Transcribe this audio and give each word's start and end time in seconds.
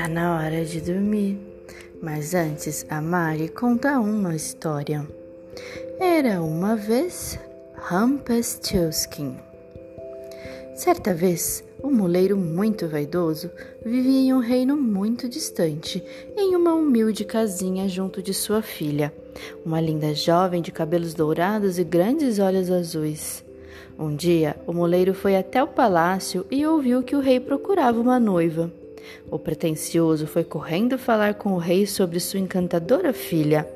Tá 0.00 0.08
na 0.08 0.34
hora 0.34 0.64
de 0.64 0.80
dormir. 0.80 1.38
Mas 2.00 2.32
antes, 2.32 2.86
a 2.88 3.02
Mari 3.02 3.50
conta 3.50 4.00
uma 4.00 4.34
história. 4.34 5.06
Era 6.00 6.40
uma 6.40 6.74
vez 6.74 7.38
Rumpelstiltskin. 7.76 9.36
Certa 10.74 11.12
vez, 11.12 11.62
um 11.84 11.90
moleiro 11.90 12.34
muito 12.34 12.88
vaidoso 12.88 13.50
vivia 13.84 14.20
em 14.20 14.32
um 14.32 14.38
reino 14.38 14.74
muito 14.74 15.28
distante, 15.28 16.02
em 16.34 16.56
uma 16.56 16.72
humilde 16.72 17.22
casinha 17.22 17.86
junto 17.86 18.22
de 18.22 18.32
sua 18.32 18.62
filha, 18.62 19.12
uma 19.66 19.82
linda 19.82 20.14
jovem 20.14 20.62
de 20.62 20.72
cabelos 20.72 21.12
dourados 21.12 21.78
e 21.78 21.84
grandes 21.84 22.38
olhos 22.38 22.70
azuis. 22.70 23.44
Um 23.98 24.16
dia, 24.16 24.56
o 24.66 24.72
moleiro 24.72 25.12
foi 25.12 25.36
até 25.36 25.62
o 25.62 25.68
palácio 25.68 26.46
e 26.50 26.64
ouviu 26.64 27.02
que 27.02 27.14
o 27.14 27.20
rei 27.20 27.38
procurava 27.38 28.00
uma 28.00 28.18
noiva. 28.18 28.79
O 29.30 29.38
pretensioso 29.38 30.26
foi 30.26 30.44
correndo 30.44 30.98
falar 30.98 31.34
com 31.34 31.52
o 31.52 31.58
rei 31.58 31.86
sobre 31.86 32.20
sua 32.20 32.40
encantadora 32.40 33.12
filha. 33.12 33.68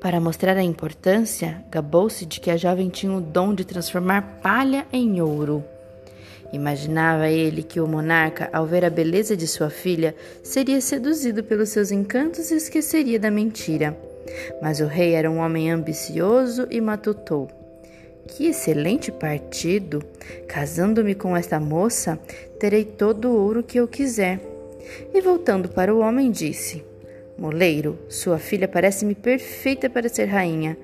Para 0.00 0.20
mostrar 0.20 0.56
a 0.56 0.62
importância, 0.62 1.64
gabou-se 1.70 2.26
de 2.26 2.40
que 2.40 2.50
a 2.50 2.56
jovem 2.56 2.88
tinha 2.88 3.12
o 3.12 3.20
dom 3.20 3.54
de 3.54 3.64
transformar 3.64 4.40
palha 4.42 4.86
em 4.92 5.20
ouro. 5.20 5.64
Imaginava 6.52 7.28
ele 7.28 7.62
que 7.62 7.80
o 7.80 7.86
monarca, 7.86 8.50
ao 8.52 8.66
ver 8.66 8.84
a 8.84 8.90
beleza 8.90 9.36
de 9.36 9.46
sua 9.46 9.70
filha, 9.70 10.14
seria 10.42 10.80
seduzido 10.80 11.42
pelos 11.42 11.70
seus 11.70 11.90
encantos 11.90 12.50
e 12.50 12.56
esqueceria 12.56 13.18
da 13.18 13.30
mentira. 13.30 13.96
Mas 14.60 14.80
o 14.80 14.86
rei 14.86 15.14
era 15.14 15.30
um 15.30 15.38
homem 15.38 15.70
ambicioso 15.70 16.66
e 16.70 16.80
matutou. 16.80 17.61
Que 18.26 18.46
excelente 18.46 19.10
partido! 19.10 20.02
Casando-me 20.46 21.14
com 21.14 21.36
esta 21.36 21.58
moça, 21.58 22.18
terei 22.58 22.84
todo 22.84 23.28
o 23.28 23.36
ouro 23.36 23.62
que 23.62 23.78
eu 23.78 23.88
quiser. 23.88 24.40
E 25.12 25.20
voltando 25.20 25.68
para 25.68 25.94
o 25.94 26.00
homem, 26.00 26.30
disse: 26.30 26.84
Moleiro, 27.36 27.98
sua 28.08 28.38
filha 28.38 28.68
parece-me 28.68 29.14
perfeita 29.14 29.90
para 29.90 30.08
ser 30.08 30.26
rainha. 30.26 30.76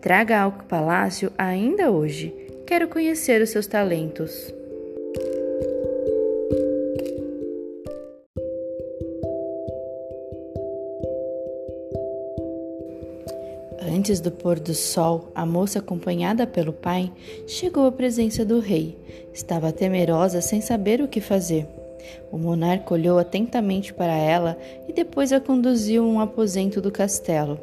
Traga 0.00 0.40
ao 0.40 0.52
palácio 0.52 1.32
ainda 1.36 1.90
hoje. 1.90 2.34
Quero 2.66 2.88
conhecer 2.88 3.42
os 3.42 3.50
seus 3.50 3.66
talentos. 3.66 4.52
Antes 13.80 14.20
do 14.20 14.30
pôr 14.30 14.58
do 14.58 14.74
sol, 14.74 15.30
a 15.34 15.44
moça, 15.44 15.80
acompanhada 15.80 16.46
pelo 16.46 16.72
pai, 16.72 17.12
chegou 17.46 17.86
à 17.86 17.92
presença 17.92 18.44
do 18.44 18.58
rei. 18.58 18.96
Estava 19.32 19.72
temerosa, 19.72 20.40
sem 20.40 20.60
saber 20.60 21.00
o 21.02 21.08
que 21.08 21.20
fazer. 21.20 21.66
O 22.30 22.38
monarca 22.38 22.94
olhou 22.94 23.18
atentamente 23.18 23.92
para 23.92 24.16
ela 24.16 24.56
e 24.88 24.92
depois 24.92 25.32
a 25.32 25.40
conduziu 25.40 26.04
a 26.04 26.06
um 26.06 26.20
aposento 26.20 26.80
do 26.80 26.90
castelo. 26.90 27.60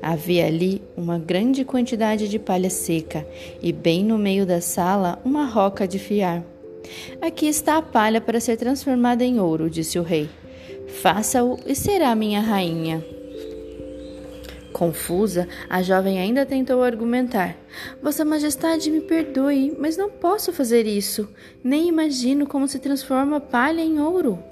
Havia 0.00 0.46
ali 0.46 0.82
uma 0.96 1.18
grande 1.18 1.64
quantidade 1.64 2.28
de 2.28 2.38
palha 2.38 2.70
seca 2.70 3.26
e, 3.62 3.72
bem 3.72 4.04
no 4.04 4.18
meio 4.18 4.46
da 4.46 4.60
sala, 4.60 5.18
uma 5.24 5.46
roca 5.46 5.88
de 5.88 5.98
fiar. 5.98 6.44
Aqui 7.20 7.46
está 7.46 7.78
a 7.78 7.82
palha 7.82 8.20
para 8.20 8.40
ser 8.40 8.56
transformada 8.56 9.24
em 9.24 9.40
ouro, 9.40 9.70
disse 9.70 9.98
o 9.98 10.02
rei. 10.02 10.28
Faça-o 10.86 11.58
e 11.66 11.74
será 11.74 12.14
minha 12.14 12.40
rainha. 12.40 13.13
Confusa, 14.74 15.46
a 15.70 15.82
jovem 15.82 16.18
ainda 16.18 16.44
tentou 16.44 16.82
argumentar. 16.82 17.54
Vossa 18.02 18.24
Majestade 18.24 18.90
me 18.90 19.00
perdoe, 19.00 19.72
mas 19.78 19.96
não 19.96 20.10
posso 20.10 20.52
fazer 20.52 20.84
isso. 20.84 21.28
Nem 21.62 21.86
imagino 21.86 22.44
como 22.44 22.66
se 22.66 22.80
transforma 22.80 23.40
palha 23.40 23.80
em 23.80 24.00
ouro. 24.00 24.42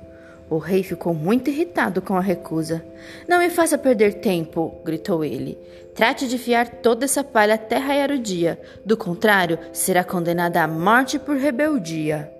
O 0.48 0.58
rei 0.58 0.84
ficou 0.84 1.12
muito 1.12 1.50
irritado 1.50 2.00
com 2.00 2.16
a 2.16 2.20
recusa. 2.20 2.84
Não 3.26 3.40
me 3.40 3.50
faça 3.50 3.76
perder 3.76 4.20
tempo, 4.20 4.80
gritou 4.84 5.24
ele. 5.24 5.58
Trate 5.92 6.28
de 6.28 6.38
fiar 6.38 6.68
toda 6.68 7.04
essa 7.04 7.24
palha 7.24 7.54
até 7.54 7.78
raiar 7.78 8.12
o 8.12 8.18
dia. 8.18 8.60
Do 8.86 8.96
contrário, 8.96 9.58
será 9.72 10.04
condenada 10.04 10.62
à 10.62 10.68
morte 10.68 11.18
por 11.18 11.36
rebeldia. 11.36 12.31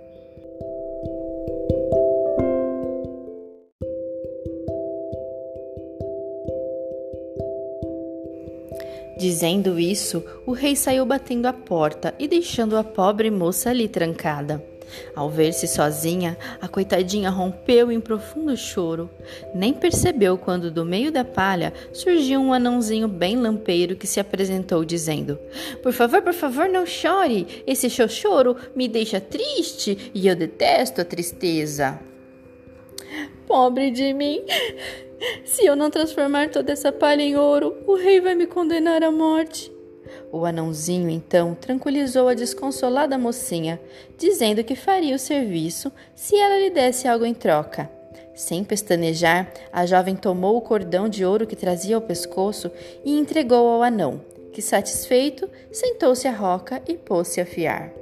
Dizendo 9.23 9.79
isso, 9.79 10.21
o 10.45 10.51
rei 10.51 10.75
saiu 10.75 11.07
batendo 11.07 11.47
a 11.47 11.53
porta 11.53 12.13
e 12.19 12.27
deixando 12.27 12.77
a 12.77 12.83
pobre 12.83 13.31
moça 13.31 13.71
ali 13.71 13.87
trancada. 13.87 14.61
Ao 15.15 15.31
ver-se 15.31 15.69
sozinha, 15.69 16.37
a 16.61 16.67
coitadinha 16.67 17.31
rompeu 17.31 17.93
em 17.93 18.01
profundo 18.01 18.57
choro. 18.57 19.09
Nem 19.55 19.73
percebeu 19.73 20.37
quando 20.37 20.73
do 20.73 20.85
meio 20.85 21.13
da 21.13 21.25
palha 21.25 21.73
surgiu 21.93 22.41
um 22.41 22.53
anãozinho 22.53 23.07
bem 23.07 23.37
lampeiro 23.37 23.95
que 23.95 24.09
se 24.09 24.19
apresentou 24.19 24.85
dizendo: 24.85 25.39
Por 25.85 25.93
favor, 25.93 26.21
por 26.21 26.35
favor, 26.35 26.69
não 26.69 26.85
chore. 26.85 27.63
Esse 27.65 27.89
seu 27.89 28.09
choro 28.09 28.57
me 28.75 28.89
deixa 28.89 29.21
triste 29.21 30.11
e 30.13 30.27
eu 30.27 30.35
detesto 30.35 31.01
a 31.01 31.05
tristeza. 31.05 32.01
Pobre 33.53 33.91
de 33.91 34.15
mim! 34.15 34.43
Se 35.45 35.67
eu 35.67 35.77
não 35.77 35.91
transformar 35.91 36.49
toda 36.49 36.73
essa 36.73 36.91
palha 36.91 37.21
em 37.21 37.37
ouro, 37.37 37.77
o 37.87 37.95
rei 37.97 38.19
vai 38.19 38.35
me 38.35 38.47
condenar 38.47 39.03
à 39.03 39.11
morte. 39.11 39.71
O 40.33 40.47
anãozinho 40.47 41.11
então 41.11 41.55
tranquilizou 41.55 42.29
a 42.29 42.35
desconsolada 42.35 43.19
mocinha, 43.19 43.79
dizendo 44.17 44.65
que 44.65 44.75
faria 44.75 45.15
o 45.15 45.19
serviço 45.19 45.93
se 46.15 46.35
ela 46.35 46.57
lhe 46.57 46.71
desse 46.71 47.07
algo 47.07 47.27
em 47.27 47.35
troca. 47.35 47.91
Sem 48.35 48.65
pestanejar, 48.65 49.53
a 49.71 49.85
jovem 49.85 50.17
tomou 50.17 50.57
o 50.57 50.63
cordão 50.63 51.07
de 51.07 51.23
ouro 51.23 51.47
que 51.47 51.55
trazia 51.55 51.97
ao 51.97 52.01
pescoço 52.01 52.71
e 53.05 53.19
entregou 53.19 53.69
ao 53.69 53.83
anão, 53.83 54.23
que, 54.51 54.63
satisfeito, 54.63 55.47
sentou-se 55.71 56.27
à 56.27 56.33
roca 56.33 56.81
e 56.89 56.95
pôs-se 56.95 57.39
a 57.39 57.45
fiar. 57.45 58.02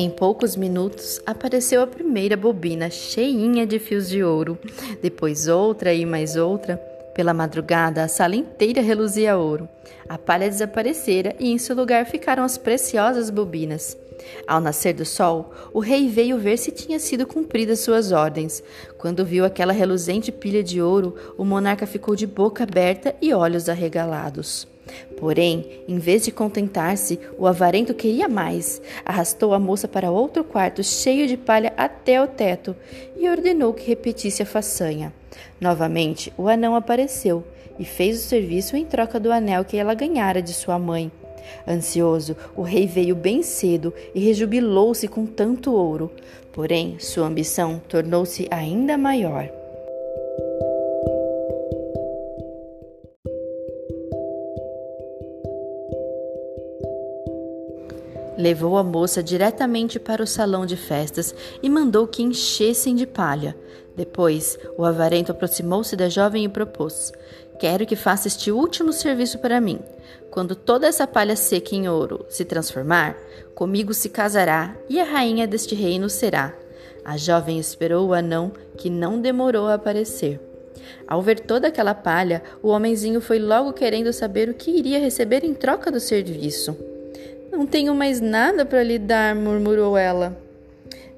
Em 0.00 0.08
poucos 0.08 0.54
minutos 0.54 1.20
apareceu 1.26 1.82
a 1.82 1.86
primeira 1.88 2.36
bobina 2.36 2.88
cheinha 2.88 3.66
de 3.66 3.80
fios 3.80 4.08
de 4.08 4.22
ouro, 4.22 4.56
depois 5.02 5.48
outra 5.48 5.92
e 5.92 6.06
mais 6.06 6.36
outra. 6.36 6.76
Pela 7.16 7.34
madrugada, 7.34 8.04
a 8.04 8.06
sala 8.06 8.36
inteira 8.36 8.80
reluzia 8.80 9.36
ouro. 9.36 9.68
A 10.08 10.16
palha 10.16 10.48
desaparecera 10.48 11.34
e 11.40 11.50
em 11.50 11.58
seu 11.58 11.74
lugar 11.74 12.06
ficaram 12.06 12.44
as 12.44 12.56
preciosas 12.56 13.28
bobinas. 13.28 13.98
Ao 14.46 14.60
nascer 14.60 14.94
do 14.94 15.04
sol, 15.04 15.52
o 15.74 15.80
rei 15.80 16.06
veio 16.06 16.38
ver 16.38 16.58
se 16.58 16.70
tinha 16.70 17.00
sido 17.00 17.26
cumpridas 17.26 17.80
suas 17.80 18.12
ordens. 18.12 18.62
Quando 18.98 19.26
viu 19.26 19.44
aquela 19.44 19.72
reluzente 19.72 20.30
pilha 20.30 20.62
de 20.62 20.80
ouro, 20.80 21.16
o 21.36 21.44
monarca 21.44 21.88
ficou 21.88 22.14
de 22.14 22.24
boca 22.24 22.62
aberta 22.62 23.16
e 23.20 23.34
olhos 23.34 23.68
arregalados. 23.68 24.68
Porém, 25.16 25.82
em 25.88 25.98
vez 25.98 26.24
de 26.24 26.30
contentar-se, 26.30 27.18
o 27.38 27.46
avarento 27.46 27.94
queria 27.94 28.28
mais. 28.28 28.80
Arrastou 29.04 29.52
a 29.52 29.58
moça 29.58 29.88
para 29.88 30.10
outro 30.10 30.44
quarto 30.44 30.82
cheio 30.82 31.26
de 31.26 31.36
palha 31.36 31.72
até 31.76 32.22
o 32.22 32.26
teto 32.26 32.74
e 33.16 33.28
ordenou 33.28 33.72
que 33.74 33.86
repetisse 33.86 34.42
a 34.42 34.46
façanha. 34.46 35.12
Novamente, 35.60 36.32
o 36.36 36.48
anão 36.48 36.74
apareceu 36.74 37.44
e 37.78 37.84
fez 37.84 38.18
o 38.18 38.28
serviço 38.28 38.76
em 38.76 38.84
troca 38.84 39.18
do 39.20 39.32
anel 39.32 39.64
que 39.64 39.76
ela 39.76 39.94
ganhara 39.94 40.42
de 40.42 40.52
sua 40.52 40.78
mãe. 40.78 41.10
Ansioso, 41.66 42.36
o 42.56 42.62
rei 42.62 42.86
veio 42.86 43.14
bem 43.14 43.42
cedo 43.42 43.92
e 44.14 44.20
rejubilou-se 44.20 45.08
com 45.08 45.26
tanto 45.26 45.72
ouro. 45.72 46.10
Porém, 46.52 46.96
sua 46.98 47.26
ambição 47.26 47.80
tornou-se 47.88 48.46
ainda 48.50 48.98
maior. 48.98 49.57
Levou 58.38 58.78
a 58.78 58.84
moça 58.84 59.20
diretamente 59.20 59.98
para 59.98 60.22
o 60.22 60.26
salão 60.26 60.64
de 60.64 60.76
festas 60.76 61.34
e 61.60 61.68
mandou 61.68 62.06
que 62.06 62.22
enchessem 62.22 62.94
de 62.94 63.04
palha. 63.04 63.56
Depois, 63.96 64.56
o 64.76 64.84
avarento 64.84 65.32
aproximou-se 65.32 65.96
da 65.96 66.08
jovem 66.08 66.44
e 66.44 66.48
propôs: 66.48 67.10
Quero 67.58 67.84
que 67.84 67.96
faça 67.96 68.28
este 68.28 68.52
último 68.52 68.92
serviço 68.92 69.40
para 69.40 69.60
mim. 69.60 69.80
Quando 70.30 70.54
toda 70.54 70.86
essa 70.86 71.04
palha 71.04 71.34
seca 71.34 71.74
em 71.74 71.88
ouro 71.88 72.24
se 72.28 72.44
transformar, 72.44 73.16
comigo 73.56 73.92
se 73.92 74.08
casará 74.08 74.76
e 74.88 75.00
a 75.00 75.04
rainha 75.04 75.44
deste 75.44 75.74
reino 75.74 76.08
será. 76.08 76.54
A 77.04 77.16
jovem 77.16 77.58
esperou 77.58 78.06
o 78.06 78.14
anão, 78.14 78.52
que 78.76 78.88
não 78.88 79.20
demorou 79.20 79.66
a 79.66 79.74
aparecer. 79.74 80.38
Ao 81.08 81.20
ver 81.20 81.40
toda 81.40 81.66
aquela 81.66 81.92
palha, 81.92 82.40
o 82.62 82.68
homenzinho 82.68 83.20
foi 83.20 83.40
logo 83.40 83.72
querendo 83.72 84.12
saber 84.12 84.48
o 84.48 84.54
que 84.54 84.70
iria 84.70 85.00
receber 85.00 85.42
em 85.42 85.54
troca 85.54 85.90
do 85.90 85.98
serviço. 85.98 86.76
Não 87.50 87.66
tenho 87.66 87.94
mais 87.94 88.20
nada 88.20 88.64
para 88.64 88.82
lhe 88.82 88.98
dar, 88.98 89.34
murmurou 89.34 89.96
ela. 89.96 90.36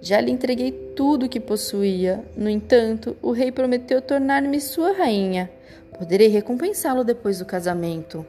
Já 0.00 0.20
lhe 0.20 0.30
entreguei 0.30 0.72
tudo 0.96 1.26
o 1.26 1.28
que 1.28 1.38
possuía. 1.38 2.24
No 2.36 2.48
entanto, 2.48 3.16
o 3.20 3.32
rei 3.32 3.52
prometeu 3.52 4.00
tornar-me 4.00 4.60
sua 4.60 4.92
rainha. 4.92 5.50
Poderei 5.98 6.28
recompensá-lo 6.28 7.04
depois 7.04 7.38
do 7.38 7.44
casamento. 7.44 8.24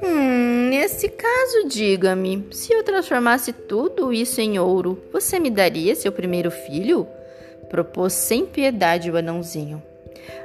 Hum, 0.00 0.68
nesse 0.70 1.08
caso, 1.08 1.66
diga-me: 1.66 2.46
se 2.52 2.72
eu 2.72 2.84
transformasse 2.84 3.52
tudo 3.52 4.12
isso 4.12 4.40
em 4.40 4.58
ouro, 4.60 5.02
você 5.12 5.40
me 5.40 5.50
daria 5.50 5.96
seu 5.96 6.12
primeiro 6.12 6.52
filho? 6.52 7.08
Propôs 7.68 8.12
sem 8.12 8.46
piedade 8.46 9.10
o 9.10 9.16
anãozinho. 9.16 9.82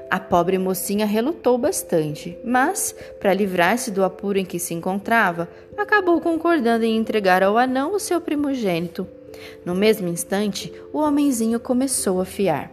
A 0.10 0.20
pobre 0.20 0.58
mocinha 0.58 1.06
relutou 1.06 1.58
bastante, 1.58 2.38
mas, 2.44 2.96
para 3.20 3.34
livrar-se 3.34 3.92
do 3.92 4.04
apuro 4.04 4.40
em 4.40 4.46
que 4.46 4.58
se 4.58 4.74
encontrava, 4.74 5.48
acabou 5.78 6.20
concordando 6.20 6.84
em 6.84 6.98
entregar 6.98 7.44
ao 7.44 7.58
anão 7.58 7.94
o 7.94 8.00
seu 8.00 8.20
primogênito. 8.20 9.08
No 9.64 9.76
mesmo 9.76 10.08
instante, 10.08 10.74
o 10.92 10.98
homenzinho 10.98 11.60
começou 11.60 12.20
a 12.20 12.26
fiar. 12.26 12.72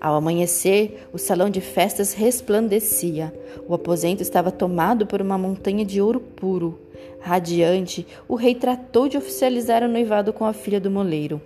Ao 0.00 0.14
amanhecer, 0.14 1.06
o 1.12 1.18
salão 1.18 1.50
de 1.50 1.60
festas 1.60 2.12
resplandecia. 2.12 3.32
O 3.68 3.74
aposento 3.74 4.22
estava 4.22 4.50
tomado 4.50 5.06
por 5.06 5.20
uma 5.20 5.36
montanha 5.36 5.84
de 5.84 6.00
ouro 6.00 6.20
puro. 6.20 6.80
Radiante, 7.20 8.06
o 8.28 8.34
rei 8.34 8.54
tratou 8.54 9.08
de 9.08 9.16
oficializar 9.16 9.82
o 9.82 9.88
noivado 9.88 10.32
com 10.32 10.44
a 10.44 10.52
filha 10.52 10.80
do 10.80 10.90
moleiro. 10.90 11.40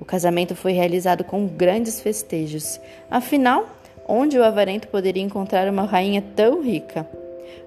O 0.00 0.04
casamento 0.04 0.54
foi 0.54 0.72
realizado 0.72 1.24
com 1.24 1.46
grandes 1.46 2.00
festejos. 2.00 2.80
Afinal, 3.10 3.68
onde 4.08 4.38
o 4.38 4.44
avarento 4.44 4.88
poderia 4.88 5.22
encontrar 5.22 5.68
uma 5.68 5.84
rainha 5.84 6.22
tão 6.34 6.62
rica? 6.62 7.06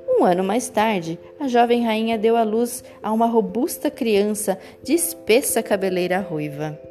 Um 0.07 0.25
ano 0.25 0.43
mais 0.43 0.67
tarde, 0.67 1.19
a 1.39 1.47
jovem 1.47 1.85
rainha 1.85 2.17
deu 2.17 2.35
à 2.35 2.43
luz 2.43 2.83
a 3.01 3.11
uma 3.11 3.27
robusta 3.27 3.91
criança 3.91 4.57
de 4.83 4.93
espessa 4.93 5.61
cabeleira 5.61 6.19
ruiva. 6.19 6.88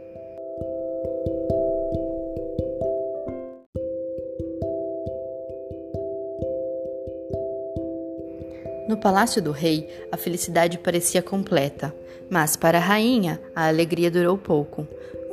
Palácio 8.99 9.41
do 9.41 9.51
rei, 9.51 9.89
a 10.13 10.17
felicidade 10.17 10.79
parecia 10.79 11.23
completa, 11.23 11.95
mas 12.29 12.57
para 12.57 12.79
a 12.79 12.81
rainha 12.81 13.41
a 13.55 13.69
alegria 13.69 14.11
durou 14.11 14.37
pouco. 14.37 14.87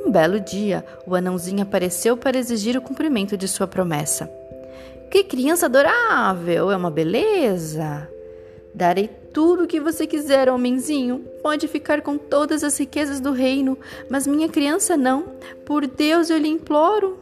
Um 0.04 0.10
belo 0.10 0.38
dia, 0.38 0.84
o 1.06 1.14
anãozinho 1.14 1.62
apareceu 1.62 2.16
para 2.16 2.38
exigir 2.38 2.76
o 2.76 2.82
cumprimento 2.82 3.36
de 3.36 3.48
sua 3.48 3.66
promessa. 3.66 4.30
Que 5.10 5.24
criança 5.24 5.66
adorável! 5.66 6.70
É 6.70 6.76
uma 6.76 6.90
beleza! 6.90 8.08
Darei 8.74 9.08
tudo 9.32 9.64
o 9.64 9.66
que 9.66 9.80
você 9.80 10.06
quiser, 10.06 10.50
homenzinho. 10.50 11.24
Pode 11.42 11.66
ficar 11.66 12.02
com 12.02 12.18
todas 12.18 12.62
as 12.62 12.78
riquezas 12.78 13.20
do 13.20 13.32
reino, 13.32 13.78
mas 14.10 14.26
minha 14.26 14.48
criança 14.48 14.96
não. 14.96 15.32
Por 15.64 15.86
Deus, 15.86 16.28
eu 16.30 16.38
lhe 16.38 16.48
imploro. 16.48 17.18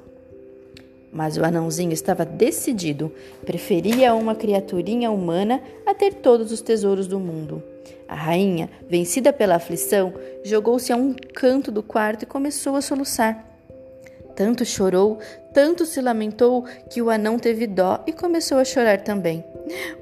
Mas 1.15 1.37
o 1.37 1.45
anãozinho 1.45 1.93
estava 1.93 2.25
decidido, 2.25 3.13
preferia 3.47 4.13
uma 4.15 4.35
criaturinha 4.35 5.13
humana 5.13 5.63
a 5.87 5.95
ter 5.95 6.15
todos 6.15 6.51
os 6.51 6.61
tesouros 6.61 7.07
do 7.07 7.21
mundo. 7.21 7.63
A 8.09 8.17
rainha, 8.17 8.69
vencida 8.89 9.33
pela 9.33 9.55
aflição, 9.55 10.13
jogou-se 10.43 10.93
a 10.93 10.97
um 10.97 11.15
canto 11.15 11.71
do 11.71 11.85
quarto 11.85 12.25
e 12.25 12.27
começou 12.27 12.75
a 12.75 12.83
soluçar. 12.83 13.49
Tanto 14.35 14.65
chorou, 14.65 15.21
tanto 15.53 15.87
se 15.87 16.01
lamentou, 16.01 16.65
que 16.91 17.01
o 17.01 17.09
anão 17.09 17.39
teve 17.39 17.69
dó 17.69 18.03
e 18.07 18.13
começou 18.13 18.59
a 18.59 18.65
chorar 18.65 19.01
também. 19.03 19.45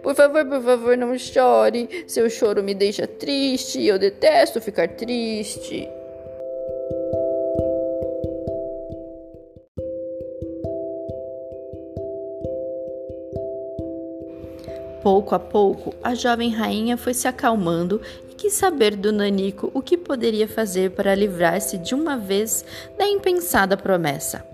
Por 0.03 0.15
favor, 0.15 0.47
por 0.47 0.63
favor, 0.63 0.97
não 0.97 1.17
chore. 1.19 2.05
Seu 2.09 2.31
choro 2.31 2.63
me 2.63 2.75
deixa 2.75 3.07
triste 3.07 3.85
eu 3.85 3.99
detesto 3.99 4.61
ficar 4.61 4.89
triste. 4.89 5.89
Pouco 15.03 15.35
a 15.35 15.39
pouco, 15.39 15.93
a 16.01 16.15
jovem 16.15 16.51
rainha 16.51 16.97
foi 16.97 17.13
se 17.13 17.27
acalmando 17.27 18.01
e 18.31 18.35
quis 18.35 18.53
saber 18.53 18.95
do 18.95 19.13
Nanico 19.13 19.69
o 19.75 19.83
que 19.83 19.97
poderia 19.97 20.47
fazer 20.47 20.93
para 20.93 21.15
livrar-se 21.15 21.77
de 21.77 21.93
uma 21.93 22.17
vez 22.17 22.65
da 22.97 23.09
impensada 23.09 23.77
promessa. 23.77 24.47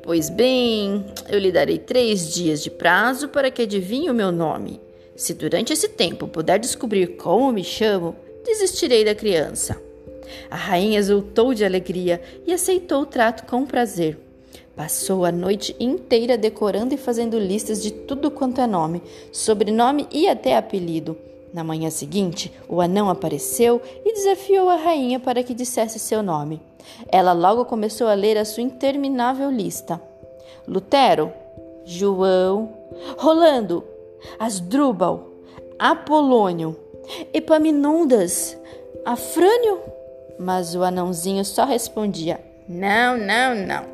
Pois 0.00 0.30
bem, 0.30 1.04
eu 1.28 1.38
lhe 1.38 1.50
darei 1.50 1.78
três 1.78 2.32
dias 2.32 2.62
de 2.62 2.70
prazo 2.70 3.28
para 3.28 3.50
que 3.50 3.62
adivinhe 3.62 4.08
o 4.08 4.14
meu 4.14 4.30
nome. 4.30 4.80
Se 5.16 5.34
durante 5.34 5.72
esse 5.72 5.88
tempo 5.88 6.28
puder 6.28 6.60
descobrir 6.60 7.16
como 7.16 7.52
me 7.52 7.64
chamo, 7.64 8.14
desistirei 8.44 9.04
da 9.04 9.16
criança. 9.16 9.80
A 10.48 10.56
rainha 10.56 10.98
exultou 10.98 11.54
de 11.54 11.64
alegria 11.64 12.20
e 12.46 12.52
aceitou 12.52 13.02
o 13.02 13.06
trato 13.06 13.46
com 13.46 13.66
prazer. 13.66 14.18
Passou 14.76 15.24
a 15.24 15.32
noite 15.32 15.76
inteira 15.78 16.38
decorando 16.38 16.94
e 16.94 16.96
fazendo 16.96 17.38
listas 17.38 17.82
de 17.82 17.90
tudo 17.90 18.30
quanto 18.30 18.60
é 18.60 18.66
nome, 18.66 19.02
sobrenome 19.30 20.08
e 20.10 20.26
até 20.26 20.56
apelido. 20.56 21.16
Na 21.52 21.62
manhã 21.62 21.90
seguinte, 21.90 22.50
o 22.66 22.80
anão 22.80 23.10
apareceu 23.10 23.82
e 24.04 24.14
desafiou 24.14 24.70
a 24.70 24.76
rainha 24.76 25.20
para 25.20 25.42
que 25.42 25.52
dissesse 25.52 25.98
seu 25.98 26.22
nome. 26.22 26.62
Ela 27.08 27.32
logo 27.32 27.66
começou 27.66 28.06
a 28.06 28.14
ler 28.14 28.38
a 28.38 28.44
sua 28.44 28.62
interminável 28.62 29.50
lista: 29.50 30.00
Lutero, 30.66 31.30
João, 31.84 32.72
Rolando, 33.18 33.84
Asdrúbal, 34.38 35.28
Apolônio, 35.78 36.74
Epaminondas, 37.34 38.56
Afrânio. 39.04 39.80
Mas 40.38 40.74
o 40.74 40.82
anãozinho 40.82 41.44
só 41.44 41.66
respondia: 41.66 42.40
Não, 42.66 43.18
não, 43.18 43.54
não. 43.54 43.91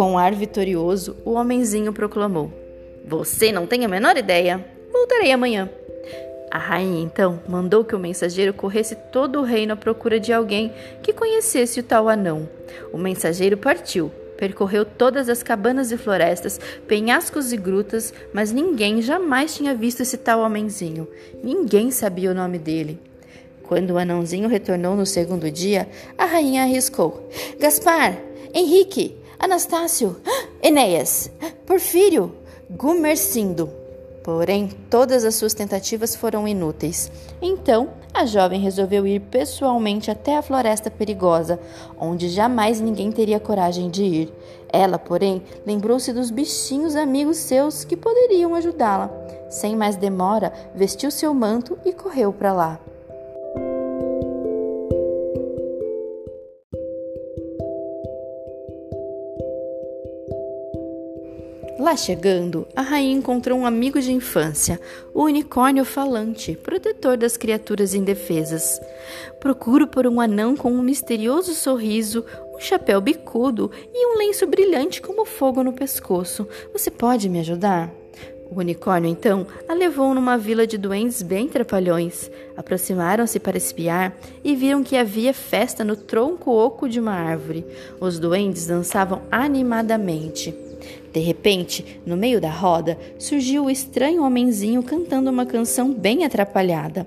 Com 0.00 0.12
um 0.12 0.18
ar 0.18 0.34
vitorioso, 0.34 1.14
o 1.26 1.32
homenzinho 1.32 1.92
proclamou: 1.92 2.50
Você 3.04 3.52
não 3.52 3.66
tem 3.66 3.84
a 3.84 3.88
menor 3.88 4.16
ideia. 4.16 4.64
Voltarei 4.90 5.30
amanhã. 5.30 5.68
A 6.50 6.56
rainha 6.56 7.02
então 7.02 7.38
mandou 7.46 7.84
que 7.84 7.94
o 7.94 7.98
mensageiro 7.98 8.54
corresse 8.54 8.96
todo 9.12 9.38
o 9.38 9.42
reino 9.42 9.74
à 9.74 9.76
procura 9.76 10.18
de 10.18 10.32
alguém 10.32 10.72
que 11.02 11.12
conhecesse 11.12 11.80
o 11.80 11.82
tal 11.82 12.08
anão. 12.08 12.48
O 12.90 12.96
mensageiro 12.96 13.58
partiu, 13.58 14.10
percorreu 14.38 14.86
todas 14.86 15.28
as 15.28 15.42
cabanas 15.42 15.92
e 15.92 15.98
florestas, 15.98 16.58
penhascos 16.88 17.52
e 17.52 17.58
grutas, 17.58 18.14
mas 18.32 18.52
ninguém 18.52 19.02
jamais 19.02 19.54
tinha 19.54 19.74
visto 19.74 20.00
esse 20.00 20.16
tal 20.16 20.40
homenzinho. 20.40 21.06
Ninguém 21.44 21.90
sabia 21.90 22.30
o 22.30 22.34
nome 22.34 22.58
dele. 22.58 22.98
Quando 23.64 23.90
o 23.90 23.98
anãozinho 23.98 24.48
retornou 24.48 24.96
no 24.96 25.04
segundo 25.04 25.50
dia, 25.50 25.86
a 26.16 26.24
rainha 26.24 26.62
arriscou: 26.62 27.28
Gaspar, 27.60 28.16
Henrique, 28.54 29.19
Anastácio, 29.42 30.18
Enéas, 30.62 31.30
Porfírio, 31.64 32.34
Gumercindo. 32.68 33.70
Porém, 34.22 34.68
todas 34.90 35.24
as 35.24 35.34
suas 35.34 35.54
tentativas 35.54 36.14
foram 36.14 36.46
inúteis. 36.46 37.10
Então, 37.40 37.88
a 38.12 38.26
jovem 38.26 38.60
resolveu 38.60 39.06
ir 39.06 39.18
pessoalmente 39.18 40.10
até 40.10 40.36
a 40.36 40.42
floresta 40.42 40.90
perigosa, 40.90 41.58
onde 41.98 42.28
jamais 42.28 42.82
ninguém 42.82 43.10
teria 43.10 43.40
coragem 43.40 43.88
de 43.88 44.04
ir. 44.04 44.34
Ela, 44.70 44.98
porém, 44.98 45.42
lembrou-se 45.66 46.12
dos 46.12 46.30
bichinhos 46.30 46.94
amigos 46.94 47.38
seus 47.38 47.82
que 47.82 47.96
poderiam 47.96 48.54
ajudá-la. 48.54 49.10
Sem 49.48 49.74
mais 49.74 49.96
demora, 49.96 50.52
vestiu 50.74 51.10
seu 51.10 51.32
manto 51.32 51.78
e 51.82 51.94
correu 51.94 52.30
para 52.30 52.52
lá. 52.52 52.78
Lá 61.80 61.96
chegando, 61.96 62.68
a 62.76 62.82
rainha 62.82 63.16
encontrou 63.16 63.58
um 63.58 63.64
amigo 63.64 64.02
de 64.02 64.12
infância, 64.12 64.78
o 65.14 65.22
unicórnio 65.22 65.82
falante, 65.82 66.54
protetor 66.62 67.16
das 67.16 67.38
criaturas 67.38 67.94
indefesas. 67.94 68.78
Procuro 69.40 69.86
por 69.86 70.06
um 70.06 70.20
anão 70.20 70.54
com 70.54 70.70
um 70.70 70.82
misterioso 70.82 71.54
sorriso, 71.54 72.22
um 72.54 72.60
chapéu 72.60 73.00
bicudo 73.00 73.70
e 73.94 74.06
um 74.06 74.18
lenço 74.18 74.46
brilhante 74.46 75.00
como 75.00 75.24
fogo 75.24 75.64
no 75.64 75.72
pescoço. 75.72 76.46
Você 76.70 76.90
pode 76.90 77.30
me 77.30 77.40
ajudar? 77.40 77.90
O 78.50 78.58
unicórnio, 78.58 79.08
então, 79.08 79.46
a 79.66 79.72
levou 79.72 80.12
numa 80.12 80.36
vila 80.36 80.66
de 80.66 80.76
duendes 80.76 81.22
bem 81.22 81.48
trapalhões. 81.48 82.30
Aproximaram-se 82.58 83.40
para 83.40 83.56
espiar 83.56 84.14
e 84.44 84.54
viram 84.54 84.84
que 84.84 84.98
havia 84.98 85.32
festa 85.32 85.82
no 85.82 85.96
tronco 85.96 86.50
oco 86.50 86.86
de 86.86 87.00
uma 87.00 87.14
árvore. 87.14 87.64
Os 87.98 88.18
duendes 88.18 88.66
dançavam 88.66 89.22
animadamente. 89.30 90.69
De 91.12 91.20
repente, 91.20 92.00
no 92.06 92.16
meio 92.16 92.40
da 92.40 92.50
roda, 92.50 92.96
surgiu 93.18 93.64
o 93.64 93.70
estranho 93.70 94.22
homenzinho 94.22 94.82
cantando 94.82 95.30
uma 95.30 95.44
canção 95.44 95.92
bem 95.92 96.24
atrapalhada. 96.24 97.06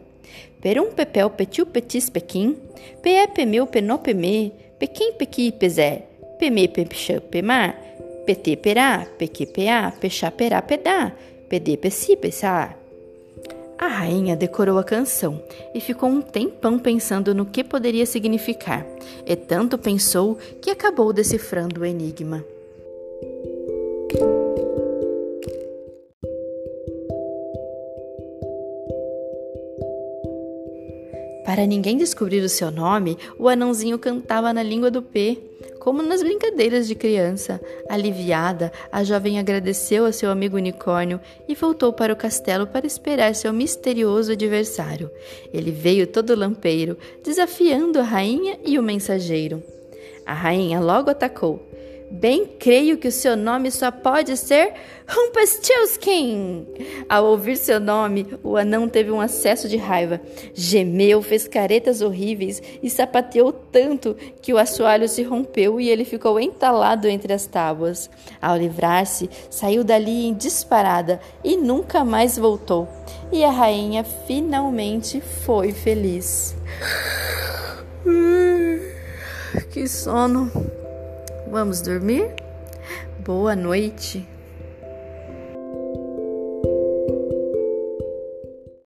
Perum 0.61 0.91
pepel 0.91 1.29
petiu 1.29 1.65
petis 1.65 2.09
pequim, 2.09 2.57
pe 3.01 3.27
pemeu 3.27 3.67
penó 3.67 3.97
pemê, 3.97 4.51
pequim 4.79 5.13
pequi 5.13 5.51
pezé, 5.51 6.03
pemê 6.39 6.67
pepchã 6.67 7.19
pemar, 7.19 7.77
pt 8.25 8.55
perá, 8.57 9.05
peque 9.17 9.45
peá, 9.45 9.91
pechá 9.91 10.31
perá 10.31 10.61
pedá, 10.61 11.11
pd 11.49 11.77
pesi 11.77 12.15
pesar. 12.15 12.77
A 13.77 13.87
rainha 13.87 14.35
decorou 14.35 14.77
a 14.77 14.83
canção 14.83 15.43
e 15.75 15.81
ficou 15.81 16.07
um 16.07 16.21
tempão 16.21 16.79
pensando 16.79 17.35
no 17.35 17.45
que 17.45 17.63
poderia 17.63 18.05
significar, 18.05 18.85
e 19.25 19.35
tanto 19.35 19.77
pensou 19.77 20.37
que 20.61 20.69
acabou 20.69 21.11
decifrando 21.11 21.81
o 21.81 21.85
enigma. 21.85 22.45
Para 31.45 31.67
ninguém 31.67 31.97
descobrir 31.97 32.39
o 32.39 32.49
seu 32.49 32.71
nome, 32.71 33.17
o 33.37 33.47
anãozinho 33.47 33.99
cantava 33.99 34.51
na 34.51 34.63
língua 34.63 34.89
do 34.89 35.03
P, 35.03 35.37
como 35.79 36.01
nas 36.01 36.23
brincadeiras 36.23 36.87
de 36.87 36.95
criança. 36.95 37.61
Aliviada, 37.87 38.71
a 38.91 39.03
jovem 39.03 39.37
agradeceu 39.37 40.05
a 40.05 40.11
seu 40.11 40.31
amigo 40.31 40.57
unicórnio 40.57 41.19
e 41.47 41.53
voltou 41.53 41.93
para 41.93 42.11
o 42.13 42.15
castelo 42.15 42.65
para 42.65 42.87
esperar 42.87 43.35
seu 43.35 43.53
misterioso 43.53 44.31
adversário. 44.31 45.11
Ele 45.53 45.69
veio 45.69 46.07
todo 46.07 46.35
lampeiro, 46.35 46.97
desafiando 47.23 47.99
a 47.99 48.03
rainha 48.03 48.57
e 48.65 48.79
o 48.79 48.83
mensageiro. 48.83 49.61
A 50.25 50.33
rainha 50.33 50.79
logo 50.79 51.09
atacou. 51.09 51.72
Bem 52.15 52.45
creio 52.45 52.99
que 52.99 53.07
o 53.07 53.11
seu 53.11 53.35
nome 53.35 53.71
só 53.71 53.89
pode 53.89 54.37
ser 54.37 54.75
Rumpelstiltskin. 55.09 56.67
Ao 57.09 57.25
ouvir 57.25 57.57
seu 57.57 57.79
nome, 57.79 58.27
o 58.43 58.55
anão 58.55 58.87
teve 58.87 59.09
um 59.09 59.19
acesso 59.19 59.67
de 59.67 59.77
raiva. 59.77 60.21
Gemeu, 60.53 61.23
fez 61.23 61.47
caretas 61.47 62.03
horríveis 62.03 62.61
e 62.83 62.87
sapateou 62.87 63.51
tanto 63.51 64.15
que 64.43 64.53
o 64.53 64.59
assoalho 64.59 65.09
se 65.09 65.23
rompeu 65.23 65.81
e 65.81 65.89
ele 65.89 66.05
ficou 66.05 66.39
entalado 66.39 67.07
entre 67.07 67.33
as 67.33 67.47
tábuas. 67.47 68.11
Ao 68.39 68.55
livrar-se, 68.55 69.27
saiu 69.49 69.83
dali 69.83 70.27
em 70.27 70.35
disparada 70.35 71.19
e 71.43 71.57
nunca 71.57 72.05
mais 72.05 72.37
voltou. 72.37 72.87
E 73.31 73.43
a 73.43 73.49
rainha 73.49 74.03
finalmente 74.03 75.19
foi 75.19 75.71
feliz. 75.71 76.55
Que 79.71 79.87
sono! 79.87 80.51
Vamos 81.53 81.81
dormir? 81.81 82.33
Boa 83.23 83.55
noite. 83.55 84.27